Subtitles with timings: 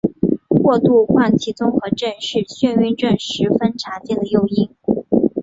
[0.47, 4.71] 过度换气综合症是晕眩症十分常见的诱因。